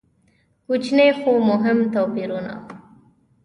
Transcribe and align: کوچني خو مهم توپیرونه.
کوچني 0.67 1.07
خو 1.19 1.31
مهم 1.49 1.79
توپیرونه. 1.93 2.53